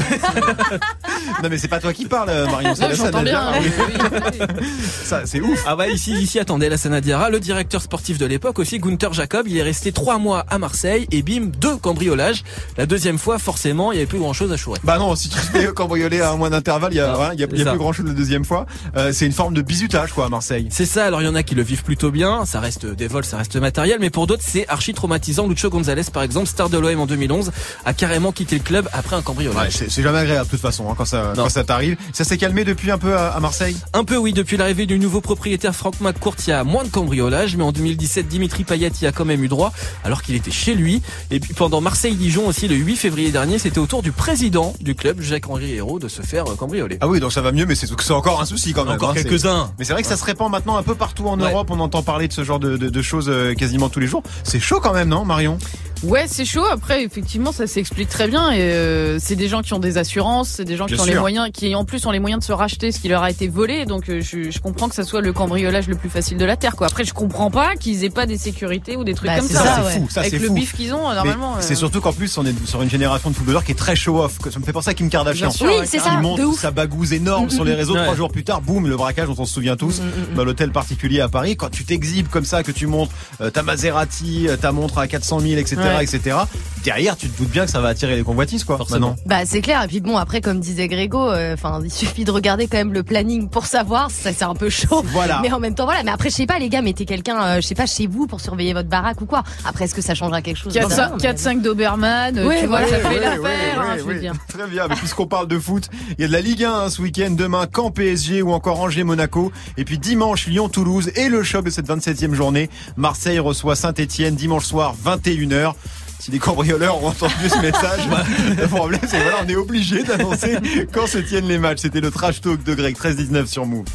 [1.43, 2.75] Non mais c'est pas toi qui parles, euh, Marion.
[2.75, 3.53] C'est Non, la J'entends bien.
[3.61, 4.67] oui, oui.
[5.05, 5.63] Ça, c'est ouf.
[5.67, 9.47] Ah ouais, ici, ici, attendez, Lassana Diarra, le directeur sportif de l'époque aussi, Gunther Jacob,
[9.49, 12.43] il est resté trois mois à Marseille et bim, deux cambriolages.
[12.77, 14.79] La deuxième fois, forcément, il y avait plus grand chose à chourer.
[14.85, 17.23] Bah non, si tu te fais cambrioler à un mois d'intervalle, il y a, Non,
[17.23, 17.71] hein, il y a, c'est il y a ça.
[17.71, 18.67] plus grand chose la deuxième fois.
[18.97, 20.69] Euh, c'est une forme de bizutage quoi à Marseille.
[20.71, 23.09] C'est ça, alors il y en a qui le vivent plutôt bien, ça reste des
[23.09, 25.47] vols, ça reste matériel, mais pour d'autres c'est archi traumatisant.
[25.49, 27.51] Lucho Gonzalez par exemple, star de l'OM en 2011,
[27.85, 29.73] a carrément quitté le club après un cambriolage.
[29.73, 31.45] c'est c'est jamais agréable de toute façon hein, quand ça Non.
[31.45, 31.97] quand ça t'arrive.
[32.13, 33.77] Ça s'est calmé depuis un peu à, à Marseille?
[33.93, 36.89] Un peu oui, depuis l'arrivée du nouveau propriétaire Franck McCourt, il y a moins de
[36.89, 39.73] cambriolage, mais en 2017 Dimitri Payet y a quand même eu droit,
[40.05, 41.03] alors qu'il était chez lui.
[41.31, 44.95] Et puis pendant Marseille-Dijon aussi, le 8 février dernier, c'était au tour du président du
[44.95, 46.99] club, Jacques-Henri Hérault, de se faire euh, cambrioler.
[47.01, 48.95] Ah oui, donc ça va mieux, mais c'est encore un souci quand même.
[48.95, 49.71] Encore hein, quelques-uns.
[49.79, 51.51] Mais c'est vrai que ça se répand maintenant un peu partout en Ouais.
[51.51, 51.69] Europe.
[51.71, 54.23] On entend parler de ce genre de, de- de choses euh, quasiment tous les jours.
[54.45, 55.59] C'est chaud quand même, non, Marion?
[56.03, 56.65] Ouais, c'est chaud.
[56.71, 58.51] Après, effectivement, ça s'explique très bien.
[58.53, 61.07] Et euh, c'est des gens qui ont des assurances, c'est des gens qui Bien ont
[61.07, 63.31] les moyens, qui en plus ont les moyens de se racheter ce qui leur a
[63.31, 63.85] été volé.
[63.85, 66.57] Donc, euh, je, je comprends que ça soit le cambriolage le plus facile de la
[66.57, 66.77] terre.
[66.77, 66.87] Quoi.
[66.87, 69.63] Après, je comprends pas qu'ils aient pas des sécurités ou des trucs Bah, comme ça.
[69.63, 70.01] ça, c'est ouais.
[70.01, 70.09] fou.
[70.11, 70.55] Ça, Avec le fou.
[70.55, 71.57] bif qu'ils ont, Mais normalement.
[71.61, 73.95] C'est euh, surtout qu'en plus, on est sur une génération de footballeurs qui est très
[73.97, 74.39] show-off.
[74.51, 75.51] Ça me fait penser à Kim Kardashian.
[75.51, 76.61] Sûr, Oui, c'est Qui ça, monte de ouf.
[76.61, 77.95] sa bagouze énorme sur les réseaux.
[77.95, 78.05] Ouais.
[78.05, 80.01] Trois jours plus tard, boum, le braquage dont on se souvient tous
[80.35, 81.57] dans l'hôtel particulier à Paris.
[81.57, 85.07] Quand tu t'exhibes comme ça, que tu montres euh, ta Maserati, euh, ta montre à
[85.07, 86.05] 400 000, etc., Ouais.
[86.05, 86.37] etc.
[86.85, 88.79] Derrière, tu te doutes bien que ça va attirer les convoitises, quoi.
[88.79, 89.15] Forcément.
[89.27, 92.31] Bah c'est clair et puis bon après comme disait Grégo euh, enfin il suffit de
[92.31, 95.41] regarder quand même le planning pour savoir ça c'est un peu chaud Voilà.
[95.43, 97.57] mais en même temps voilà mais après je sais pas les gars mettez quelqu'un euh,
[97.57, 100.15] je sais pas chez vous pour surveiller votre baraque ou quoi après est-ce que ça
[100.15, 100.73] changera quelque chose?
[100.75, 102.89] 4-5 Doberman, Ouais, tu vois, voilà.
[102.89, 104.21] ça fait Ouais, l'affaire, ouais, hein, ouais, je veux ouais.
[104.21, 104.33] dire.
[104.49, 106.91] Très bien, mais puisqu'on parle de foot, il y a de la Ligue 1 hein,
[106.91, 111.29] ce week-end, demain Caen PSG ou encore Angers Monaco, et puis dimanche Lyon Toulouse et
[111.29, 115.75] le choc de cette 27e journée, Marseille reçoit Saint-Etienne dimanche soir 21h.
[116.21, 118.01] Si les cambrioleurs ont entendu ce message,
[118.59, 120.59] le problème c'est que voilà, on est obligé d'annoncer
[120.93, 121.79] quand se tiennent les matchs.
[121.81, 123.87] C'était le trash talk de Greg 13-19 sur Move.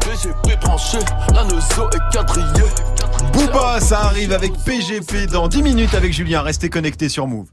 [0.00, 0.56] PGP
[2.56, 3.32] est.
[3.32, 6.40] Booba, ça arrive avec PGP dans 10 minutes avec Julien.
[6.40, 7.46] Restez connectés sur Move.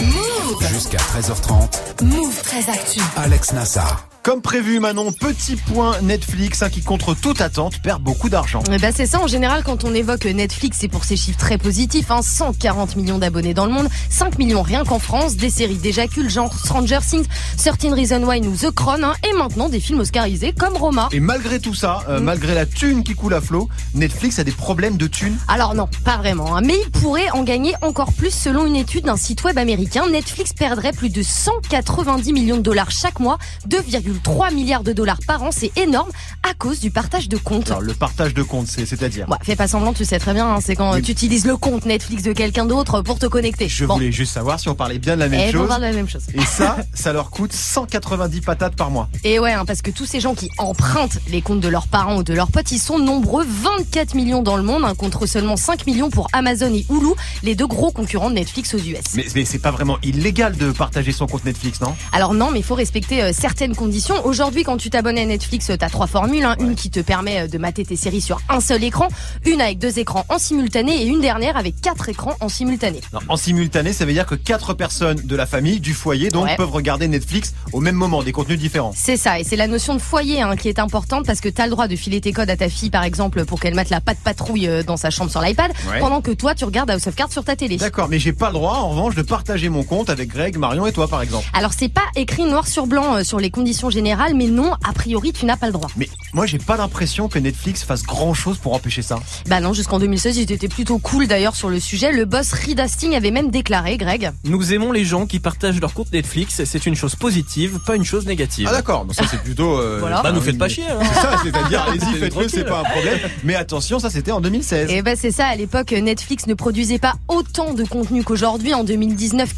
[0.00, 0.41] Move.
[0.60, 3.00] Jusqu'à 13h30, Move très actu.
[3.16, 4.08] Alex Nassar.
[4.22, 8.62] Comme prévu, Manon, petit point Netflix hein, qui, contre toute attente, perd beaucoup d'argent.
[8.80, 12.08] Ben c'est ça, en général, quand on évoque Netflix, c'est pour ses chiffres très positifs.
[12.12, 16.06] Hein, 140 millions d'abonnés dans le monde, 5 millions rien qu'en France, des séries déjà
[16.06, 17.24] cultes genre Stranger Things,
[17.56, 21.08] 13 Reasons Why ou The Crown, hein, et maintenant des films oscarisés comme Roma.
[21.10, 22.24] Et malgré tout ça, euh, Mm.
[22.24, 25.36] malgré la thune qui coule à flot, Netflix a des problèmes de thune.
[25.48, 29.06] Alors non, pas vraiment, hein, mais il pourrait en gagner encore plus selon une étude
[29.06, 30.08] d'un site web américain.
[30.08, 35.42] Netflix perdrait plus de 190 millions de dollars chaque mois, 2,3 milliards de dollars par
[35.42, 36.10] an, c'est énorme
[36.48, 37.68] à cause du partage de comptes.
[37.70, 40.46] Alors, le partage de compte, c'est- c'est-à-dire Ouais, fais pas semblant, tu sais très bien,
[40.46, 43.68] hein, c'est quand tu utilises le compte Netflix de quelqu'un d'autre pour te connecter.
[43.68, 43.94] Je Bon.
[43.94, 45.68] voulais juste savoir si on parlait bien de la même Eh, on chose.
[45.68, 46.22] parle de la même chose.
[46.34, 49.08] Et ça, ça leur coûte 190 patates par mois.
[49.24, 52.16] Et ouais, hein, parce que tous ces gens qui empruntent les comptes de leurs parents
[52.16, 55.56] ou de leurs potes, ils sont nombreux, 24 millions dans le monde, hein, contre seulement
[55.56, 58.98] 5 millions pour Amazon et Hulu, les deux gros concurrents de Netflix aux US.
[59.14, 61.94] Mais, mais c'est pas vraiment illégal de partager son compte Netflix, non?
[62.12, 64.24] Alors non, mais il faut respecter euh, certaines conditions.
[64.24, 66.44] Aujourd'hui, quand tu t'abonnes à Netflix, tu as trois formules.
[66.44, 66.54] hein.
[66.60, 69.08] Une qui te permet euh, de mater tes séries sur un seul écran,
[69.44, 73.00] une avec deux écrans en simultané et une dernière avec quatre écrans en simultané.
[73.12, 76.44] Non, En simultané, ça veut dire que quatre personnes de la famille, du foyer, donc
[76.46, 76.56] Ouais.
[76.56, 78.92] peuvent regarder Netflix au même moment, des contenus différents.
[78.96, 81.60] C'est ça, et c'est la notion de foyer hein, qui est importante parce que tu
[81.60, 83.90] as le droit de filer tes codes à ta fille, par exemple, pour qu'elle mette
[83.90, 85.98] la patte patrouille euh, dans sa chambre sur l'iPad, Ouais.
[86.00, 87.76] pendant que toi, tu regardes House of Cards sur ta télé.
[87.76, 90.86] D'accord, mais j'ai pas le droit, en revanche, de partager mon compte avec Greg, Marion
[90.86, 91.46] et toi, par exemple.
[91.52, 94.92] Alors c'est pas écrit noir sur blanc euh, sur les conditions générales, mais non, a
[94.92, 95.88] priori, tu n'as pas le droit.
[95.96, 99.18] Mais moi, j'ai pas l'impression que Netflix fasse grand chose pour empêcher ça.
[99.48, 102.12] Bah non, jusqu'en 2016, ils étaient plutôt cool d'ailleurs sur le sujet.
[102.12, 104.30] Le boss Reed Hastings avait même déclaré, Greg.
[104.44, 106.62] Nous aimons les gens qui partagent leur compte Netflix.
[106.64, 108.68] C'est une chose positive, pas une chose négative.
[108.70, 109.78] Ah d'accord, donc ça c'est plutôt...
[109.78, 110.22] euh, Voilà.
[110.22, 110.84] Bah, nous faites pas chier.
[110.86, 111.02] alors.
[111.02, 113.18] C'est ça, c'est-à-dire, allez-y, faites-le, c'est pas un problème.
[113.44, 114.90] Mais attention, ça c'était en 2016.
[114.90, 118.74] Et bah c'est ça, à l'époque, Netflix ne produisait pas autant de contenu qu'aujourd'hui.
[118.74, 119.50] En 2019,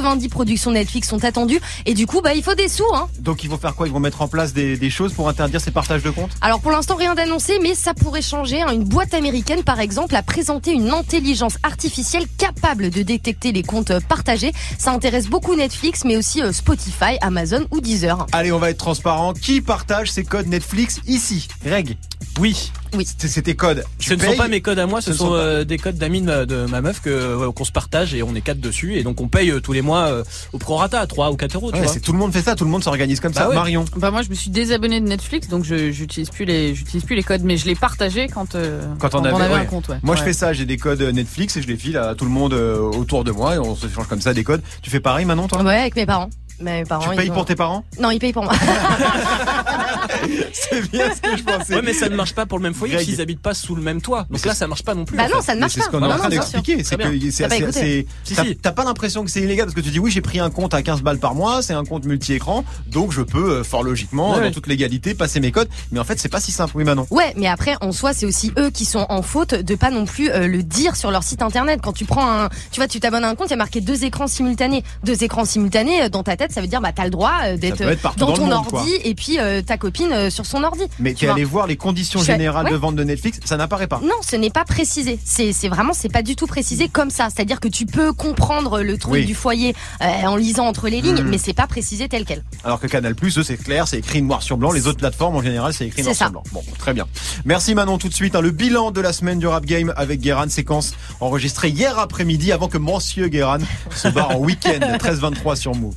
[0.00, 1.60] 90 productions Netflix sont attendues.
[1.86, 3.08] Et du coup, bah il faut des sous, hein.
[3.18, 3.86] Donc ils vont faire quoi?
[3.86, 6.32] Ils vont mettre en place des, des choses pour interdire ces partages de comptes?
[6.40, 8.62] Alors pour l'instant, rien d'annoncé, mais ça pourrait changer.
[8.62, 8.72] hein.
[8.72, 13.90] Une boîte américaine, par exemple, a présenté une intelligence artificielle capable de détecter les comptes
[13.90, 14.52] euh, partagés.
[14.78, 18.26] Ça intéresse beaucoup Netflix, mais aussi euh, Spotify, Amazon ou Deezer.
[18.32, 19.32] Allez, on va être transparent.
[19.32, 21.48] Qui partage ces codes Netflix ici?
[21.64, 21.96] Greg
[22.38, 22.70] Oui.
[22.96, 23.06] Oui.
[23.18, 23.84] C'est tes codes.
[23.98, 26.20] Tu Ce ne sont pas mes codes à moi, ce, sont euh, des codes d'amis
[26.20, 28.96] de, ma- de ma meuf que euh, qu'on se partage et on est quatre dessus
[28.96, 31.54] et donc on paye euh, tous les mois euh, au prorata à 3 ou 4
[31.56, 31.70] euros.
[31.72, 31.92] Tu Ouais, vois.
[31.92, 33.48] c'est tout le monde fait ça, tout le monde s'organise comme Bah ça.
[33.48, 33.54] ouais.
[33.54, 33.84] Marion.
[33.96, 37.16] Bah moi je me suis désabonné de Netflix donc je j'utilise plus les j'utilise plus
[37.16, 39.60] les codes mais je les partageais quand euh, Quand on avait- avait ouais.
[39.60, 39.98] un compte ouais.
[40.02, 42.30] Moi je fais ça, j'ai des codes Netflix et je les file à tout le
[42.30, 44.62] monde euh, autour de moi et on se change comme ça des codes.
[44.82, 45.62] Tu fais pareil Manon toi?
[45.62, 46.30] Ouais, avec mes parents.
[46.60, 47.04] Mes parents.
[47.04, 47.84] Tu ils payes ont- pour tes parents?
[48.00, 48.54] Non, ils payent pour moi.
[50.52, 51.74] C'est bien ce que je pensais.
[51.76, 53.04] Ouais, mais ça ne marche pas pour le même foyer Greg.
[53.04, 54.26] parce qu'ils habitent pas sous le même toit.
[54.30, 55.16] Donc c'est- là, ça marche pas non plus.
[55.16, 55.42] bah en non, fait.
[55.46, 55.86] ça ne Mais marche c'est pas.
[55.86, 56.84] ce qu'on est en train d'expliquer.
[56.84, 58.56] C'est que c'est bah, c'est- c'est- Si, t'as- si.
[58.56, 60.74] t'as pas l'impression que c'est illégal parce que tu dis oui j'ai pris un compte
[60.74, 64.34] à 15 balles par mois, c'est un compte multi-écran, donc je peux euh, fort logiquement,
[64.36, 64.42] Ouais.
[64.44, 65.68] dans toute légalité, passer mes codes.
[65.92, 66.72] Mais en fait c'est pas si simple.
[66.76, 67.06] Oui Manon.
[67.10, 70.04] Ouais, mais après, en soi, c'est aussi eux qui sont en faute de pas non
[70.04, 71.80] plus euh, le dire sur leur site internet.
[71.82, 73.80] Quand tu prends un, tu vois, tu t'abonnes à un compte, il y a marqué
[73.80, 74.82] deux écrans simultanés.
[75.04, 78.16] Deux écrans simultanés, euh, dans ta tête, ça veut dire, bah, t'as le droit d'être
[78.16, 80.82] dans ton ordi et puis euh, ta copine euh, sur son ordi.
[80.98, 81.34] Mais Tu vois.
[81.34, 82.70] allé voir les conditions générales ouais.
[82.72, 84.00] de vente de Netflix, ça n'apparaît pas.
[84.02, 85.18] Non, ce n'est pas précisé.
[85.24, 87.28] C'est, vraiment, c'est pas du tout précisé comme ça.
[87.34, 89.26] C'est-à-dire que tu peux comprendre le truc Oui.
[89.26, 91.28] du foyer euh, en lisant entre les lignes, Mhm.
[91.30, 92.42] mais c'est pas précisé tel quel.
[92.64, 94.72] Alors que Canal eux c'est clair, c'est écrit noir sur blanc.
[94.72, 96.24] Les autres plateformes en général c'est écrit noir ça.
[96.26, 96.42] sur blanc.
[96.52, 97.06] Bon, très bien.
[97.44, 97.98] Merci Manon.
[97.98, 100.94] Tout de suite, hein, le bilan de la semaine du rap game avec Guéran, séquence
[101.20, 103.58] enregistrée hier après-midi avant que Monsieur Guéran
[103.94, 105.94] se barre en week-end 13-23 sur Move.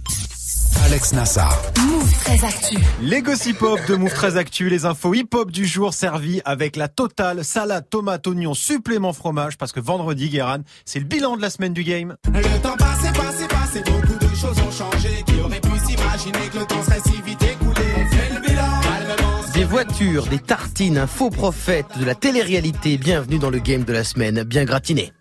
[0.89, 1.62] Alex Nassar.
[1.88, 2.78] Move très actu.
[3.04, 6.75] Les gossip hop de Move très actu, les infos hip hop du jour servis avec
[6.75, 11.43] la totale salade tomate oignon supplément fromage parce que vendredi Guéran, c'est le bilan de
[11.43, 12.15] la semaine du game.
[12.34, 15.23] Le temps passé, passé, passé, beaucoup de choses ont changé.
[15.28, 19.54] Qui aurait pu s'imaginer que le temps serait si vite écoulé On fait le bilan.
[19.54, 22.97] Des voitures, des tartines, un faux prophète, de la télé-réalité.
[22.97, 25.13] Bienvenue dans le game de la semaine, bien gratiné.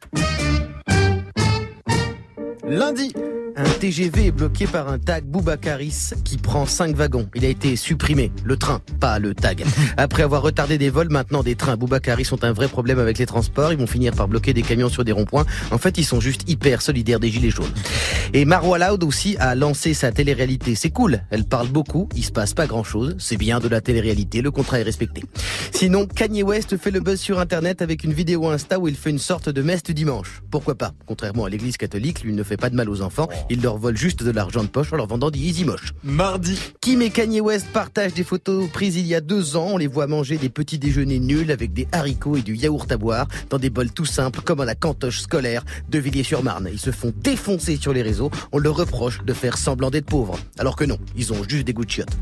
[2.66, 3.12] Lundi,
[3.58, 7.28] Un TGV est bloqué par un tag Boubacaris qui prend 5 wagons.
[7.34, 8.30] Il a été supprimé.
[8.44, 9.64] Le train, pas le tag.
[9.96, 11.76] Après avoir retardé des vols, maintenant des trains.
[11.76, 13.72] Boubacaris ont un vrai problème avec les transports.
[13.72, 15.44] Ils vont finir par bloquer des camions sur des ronds-points.
[15.72, 17.72] En fait, ils sont juste hyper solidaires des gilets jaunes.
[18.32, 20.76] Et Marwa Loud aussi a lancé sa télé-réalité.
[20.76, 21.24] C'est cool.
[21.30, 22.08] Elle parle beaucoup.
[22.14, 23.16] Il se passe pas grand chose.
[23.18, 24.40] C'est bien de la télé-réalité.
[24.40, 25.24] Le contrat est respecté.
[25.72, 29.10] Sinon, Kanye West fait le buzz sur Internet avec une vidéo Insta où il fait
[29.10, 30.42] une sorte de messe du dimanche.
[30.48, 30.92] Pourquoi pas?
[31.06, 33.28] Contrairement à l'église catholique, lui ne fait pas de mal aux enfants.
[33.50, 35.92] Ils leur volent juste de l'argent de poche en leur vendant des Easy Moche.
[36.02, 36.58] Mardi.
[36.80, 39.68] Kim et Kanye West partagent des photos prises il y a deux ans.
[39.72, 42.96] On les voit manger des petits déjeuners nuls avec des haricots et du yaourt à
[42.96, 46.68] boire dans des bols tout simples comme à la cantoche scolaire de Villiers-sur-Marne.
[46.72, 48.30] Ils se font défoncer sur les réseaux.
[48.52, 50.38] On leur reproche de faire semblant d'être pauvres.
[50.58, 52.16] Alors que non, ils ont juste des goûts de chiottes.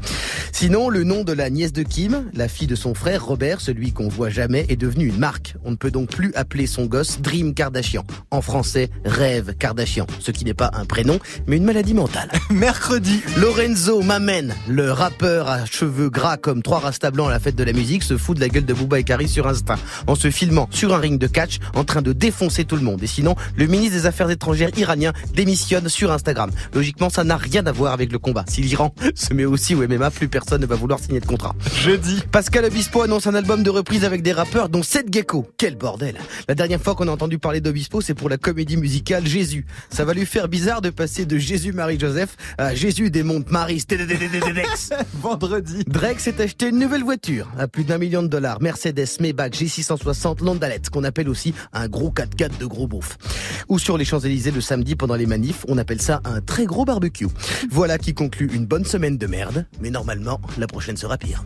[0.53, 3.93] Sinon, le nom de la nièce de Kim, la fille de son frère Robert, celui
[3.93, 5.55] qu'on voit jamais, est devenu une marque.
[5.65, 8.05] On ne peut donc plus appeler son gosse Dream Kardashian.
[8.31, 10.07] En français, Rêve Kardashian.
[10.19, 11.06] Ce qui n'est pas un prénom,
[11.47, 12.31] mais une maladie mentale.
[12.51, 13.23] Mercredi.
[13.39, 17.65] Lorenzo Mamen, le rappeur à cheveux gras comme trois rastas blancs à la fête de
[17.65, 20.31] la musique, se fout de la gueule de Booba et Kari sur Insta, en se
[20.31, 23.03] filmant sur un ring de catch, en train de défoncer tout le monde.
[23.03, 26.51] Et sinon, le ministre des Affaires étrangères iranien démissionne sur Instagram.
[26.75, 28.45] Logiquement, ça n'a rien à voir avec le combat.
[28.49, 31.55] Si l'Iran se met aussi au MMA, plus personne ne va vouloir signer de contrat.
[31.83, 32.23] Jeudi.
[32.33, 35.47] Pascal Obispo annonce un album de reprise avec des rappeurs, dont Seth Gecko.
[35.57, 36.17] Quel bordel
[36.49, 39.67] La dernière fois qu'on a entendu parler d'Obispo, c'est pour la comédie musicale Jésus.
[39.91, 43.85] Ça va lui faire bizarre de passer de Jésus Marie-Joseph à Jésus des montes Marie.
[45.23, 45.85] Vendredi.
[45.87, 48.61] Drake s'est acheté une nouvelle voiture à plus d'un million de dollars.
[48.61, 53.19] Mercedes Maybach G660 Landalette, qu'on appelle aussi un gros 4x4 de gros beauf.
[53.69, 56.85] Ou sur les Champs-Élysées le samedi pendant les manifs, on appelle ça un très gros
[56.85, 57.29] barbecue.
[57.71, 61.45] Voilà qui conclut une bonne semaine de merde, mais normalement, la prochaine sera pire.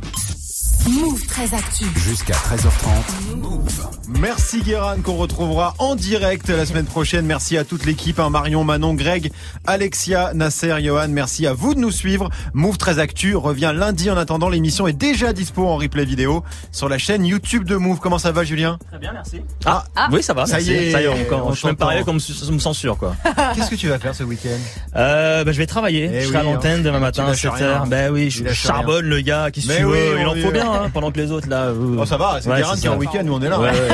[0.90, 1.85] Move très actu.
[1.96, 3.37] Jusqu'à 13h30.
[3.37, 3.88] Move.
[4.18, 7.24] Merci Guéran qu'on retrouvera en direct la semaine prochaine.
[7.26, 9.31] Merci à toute l'équipe, hein, Marion, Manon, Greg,
[9.66, 11.07] Alexia, Nasser, Johan.
[11.09, 12.29] Merci à vous de nous suivre.
[12.55, 14.11] Move très actu revient lundi.
[14.11, 18.00] En attendant, l'émission est déjà dispo en replay vidéo sur la chaîne YouTube de Move.
[18.00, 18.79] Comment ça va, Julien?
[18.88, 19.42] Très bien, merci.
[19.64, 20.46] Ah, oui, ça va.
[20.46, 20.70] Ça merci.
[20.70, 21.09] y est, ça y est.
[21.33, 23.14] On, on je suis même arrivé comme me censure quoi.
[23.55, 24.59] Qu'est-ce que tu vas faire ce week-end?
[24.96, 26.11] Euh, bah, je vais travailler.
[26.12, 26.83] Eh je serai oui, à l'antenne hein.
[26.83, 27.85] demain matin à lâches 7 rien.
[27.85, 29.50] h Ben oui, je charbonne le gars.
[29.53, 31.31] Qu'est-ce que Mais tu oui, veux Il on en faut bien hein, pendant que les
[31.31, 31.66] autres là.
[31.66, 32.97] euh, Oh, ça va, c'est ouais, qui est ça.
[32.97, 33.61] week-end, nous on est là.
[33.61, 33.88] Ouais, ouais.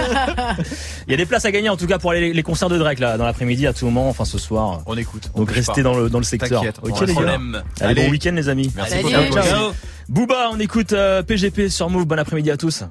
[1.07, 2.79] Il y a des places à gagner en tout cas pour aller les, concerts de
[2.79, 4.81] Drake là dans l'après-midi à tout moment, enfin ce soir.
[4.87, 5.31] On écoute.
[5.35, 5.89] on Donc restez pas.
[5.91, 6.63] dans le dans le secteur.
[6.83, 7.21] Ok les gars.
[7.21, 7.41] Allez,
[7.81, 8.05] Allez.
[8.07, 8.73] bon week-end les amis.
[8.75, 9.35] Merci beaucoup.
[9.35, 9.73] Ciao.
[10.09, 12.07] Booba, on écoute euh, PGP sur Move.
[12.07, 12.85] Bon après-midi à tous.